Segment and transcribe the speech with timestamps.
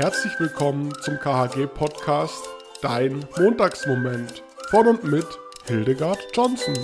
[0.00, 2.48] Herzlich willkommen zum KHG-Podcast
[2.80, 5.26] Dein Montagsmoment von und mit
[5.66, 6.74] Hildegard Johnson.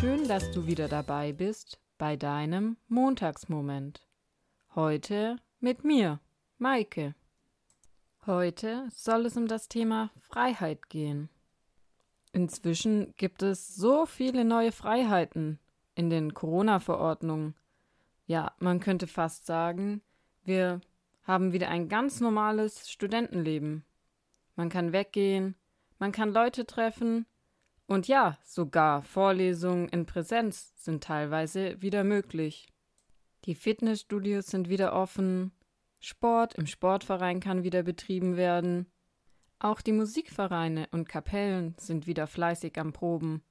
[0.00, 4.08] Schön, dass du wieder dabei bist bei deinem Montagsmoment.
[4.74, 6.20] Heute mit mir,
[6.56, 7.14] Maike.
[8.24, 11.28] Heute soll es um das Thema Freiheit gehen.
[12.32, 15.58] Inzwischen gibt es so viele neue Freiheiten
[15.98, 17.56] in den Corona-Verordnungen.
[18.26, 20.00] Ja, man könnte fast sagen,
[20.44, 20.80] wir
[21.24, 23.84] haben wieder ein ganz normales Studentenleben.
[24.54, 25.56] Man kann weggehen,
[25.98, 27.26] man kann Leute treffen
[27.88, 32.68] und ja, sogar Vorlesungen in Präsenz sind teilweise wieder möglich.
[33.44, 35.50] Die Fitnessstudios sind wieder offen,
[35.98, 38.86] Sport im Sportverein kann wieder betrieben werden.
[39.58, 43.42] Auch die Musikvereine und Kapellen sind wieder fleißig am Proben.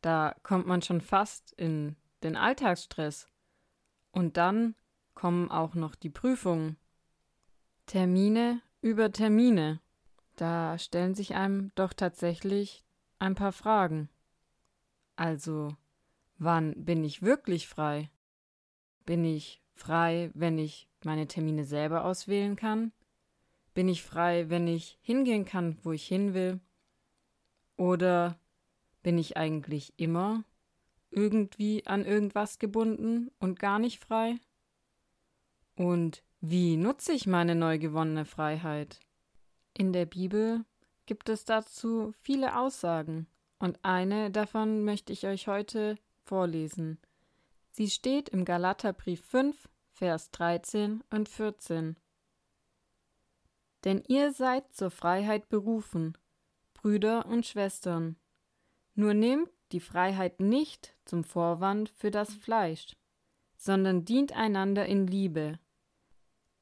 [0.00, 3.28] Da kommt man schon fast in den Alltagsstress.
[4.10, 4.74] Und dann
[5.14, 6.76] kommen auch noch die Prüfungen.
[7.86, 9.80] Termine über Termine.
[10.36, 12.84] Da stellen sich einem doch tatsächlich
[13.18, 14.08] ein paar Fragen.
[15.16, 15.74] Also,
[16.38, 18.10] wann bin ich wirklich frei?
[19.06, 22.92] Bin ich frei, wenn ich meine Termine selber auswählen kann?
[23.72, 26.60] Bin ich frei, wenn ich hingehen kann, wo ich hin will?
[27.76, 28.38] Oder
[29.06, 30.42] bin ich eigentlich immer
[31.10, 34.40] irgendwie an irgendwas gebunden und gar nicht frei?
[35.76, 38.98] Und wie nutze ich meine neu gewonnene Freiheit?
[39.74, 40.64] In der Bibel
[41.06, 43.28] gibt es dazu viele Aussagen,
[43.60, 46.98] und eine davon möchte ich euch heute vorlesen.
[47.70, 51.96] Sie steht im Galaterbrief 5, Vers 13 und 14.
[53.84, 56.18] Denn ihr seid zur Freiheit berufen,
[56.74, 58.16] Brüder und Schwestern.
[58.96, 62.96] Nur nehmt die Freiheit nicht zum Vorwand für das Fleisch,
[63.56, 65.58] sondern dient einander in Liebe.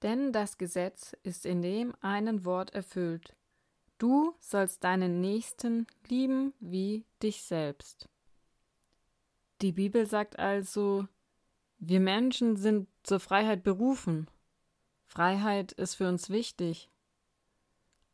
[0.03, 3.37] Denn das Gesetz ist in dem einen Wort erfüllt.
[3.99, 8.09] Du sollst deinen Nächsten lieben wie dich selbst.
[9.63, 11.07] Die Bibel sagt also,
[11.79, 14.29] wir Menschen sind zur Freiheit berufen.
[15.07, 16.91] Freiheit ist für uns wichtig.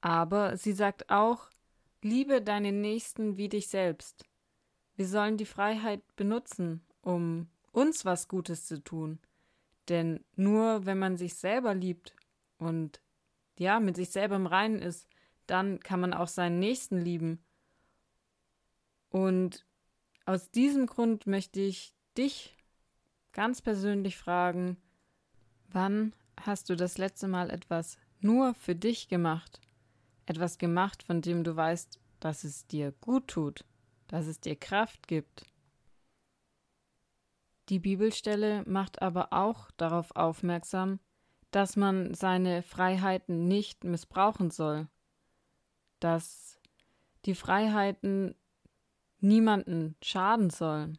[0.03, 1.49] Aber sie sagt auch,
[2.03, 4.25] liebe deinen Nächsten wie dich selbst.
[4.97, 9.19] Wir sollen die Freiheit benutzen, um uns was Gutes zu tun.
[9.89, 12.15] Denn nur wenn man sich selber liebt
[12.59, 13.01] und
[13.59, 15.09] ja, mit sich selber im Reinen ist,
[15.47, 17.43] dann kann man auch seinen Nächsten lieben.
[19.11, 19.67] Und
[20.25, 22.57] aus diesem Grund möchte ich dich
[23.33, 24.77] ganz persönlich fragen,
[25.69, 29.61] wann hast du das letzte Mal etwas nur für dich gemacht?
[30.31, 33.65] Etwas gemacht, von dem du weißt, dass es dir gut tut,
[34.07, 35.45] dass es dir Kraft gibt.
[37.69, 41.01] Die Bibelstelle macht aber auch darauf aufmerksam,
[41.51, 44.87] dass man seine Freiheiten nicht missbrauchen soll,
[45.99, 46.61] dass
[47.25, 48.37] die Freiheiten
[49.19, 50.97] niemanden schaden sollen.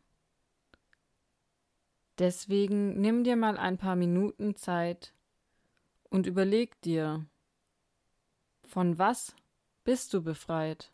[2.19, 5.13] Deswegen nimm dir mal ein paar Minuten Zeit
[6.09, 7.25] und überleg dir,
[8.71, 9.35] von was
[9.83, 10.93] bist du befreit?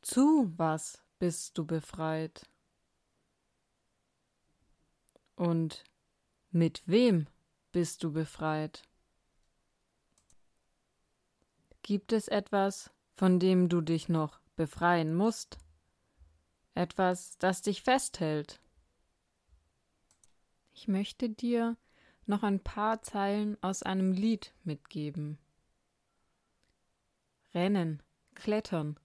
[0.00, 2.48] Zu was bist du befreit?
[5.36, 5.84] Und
[6.50, 7.26] mit wem
[7.70, 8.82] bist du befreit?
[11.82, 15.58] Gibt es etwas, von dem du dich noch befreien musst,
[16.74, 18.58] etwas, das dich festhält.
[20.76, 21.76] Ich möchte dir
[22.26, 25.38] noch ein paar Zeilen aus einem Lied mitgeben.
[27.54, 28.02] Rennen,
[28.34, 28.98] klettern,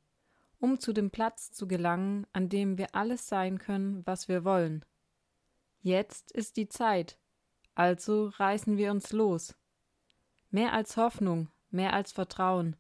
[0.59, 4.83] um zu dem Platz zu gelangen, an dem wir alles sein können, was wir wollen.
[5.81, 7.19] Jetzt ist die Zeit,
[7.75, 9.55] also reißen wir uns los.
[10.49, 12.75] Mehr als Hoffnung, mehr als Vertrauen.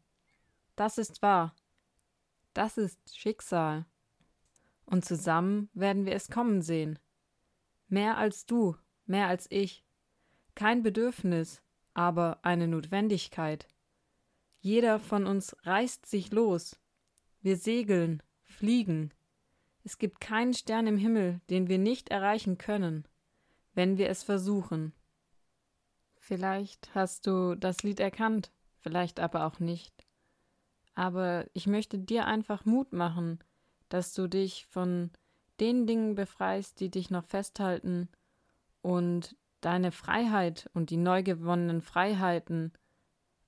[0.75, 1.55] Das ist wahr,
[2.55, 3.85] das ist Schicksal.
[4.85, 6.97] Und zusammen werden wir es kommen sehen.
[7.87, 8.75] Mehr als du,
[9.09, 9.83] mehr als ich.
[10.55, 11.61] Kein Bedürfnis,
[11.93, 13.67] aber eine Notwendigkeit.
[14.61, 16.77] Jeder von uns reißt sich los.
[17.41, 19.13] Wir segeln, fliegen.
[19.83, 23.07] Es gibt keinen Stern im Himmel, den wir nicht erreichen können,
[23.73, 24.93] wenn wir es versuchen.
[26.17, 30.05] Vielleicht hast du das Lied erkannt, vielleicht aber auch nicht.
[30.93, 33.39] Aber ich möchte dir einfach Mut machen,
[33.87, 35.11] dass du dich von
[35.61, 38.09] den Dingen befreist, die dich noch festhalten
[38.81, 42.71] und deine Freiheit und die neu gewonnenen Freiheiten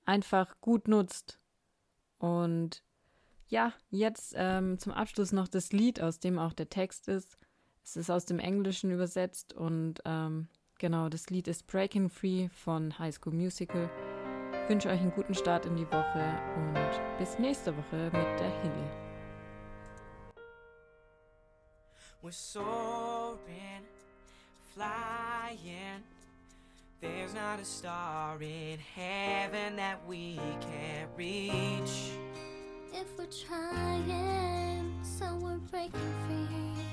[0.04, 1.38] einfach gut nutzt
[2.18, 2.82] und
[3.48, 7.36] Ja, jetzt ähm, zum Abschluss noch das Lied, aus dem auch der Text ist.
[7.84, 10.48] Es ist aus dem Englischen übersetzt und ähm,
[10.78, 13.90] genau, das Lied ist Breaking Free von High School Musical.
[14.62, 18.62] Ich wünsche euch einen guten Start in die Woche und bis nächste Woche mit der
[18.62, 18.90] Hilly.
[22.22, 23.84] We're soaring,
[24.74, 26.02] flying.
[27.00, 32.12] There's not a star in heaven that we can't reach.
[32.94, 36.91] If we're trying, so we're breaking free.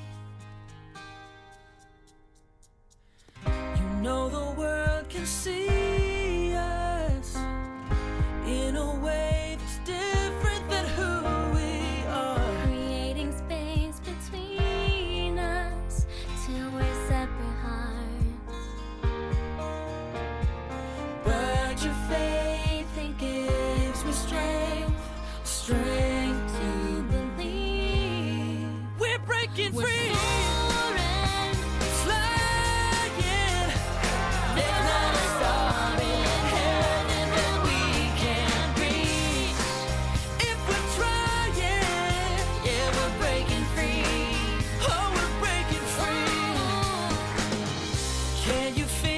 [48.50, 49.09] Can you feel